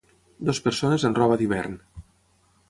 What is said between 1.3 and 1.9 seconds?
d'hivern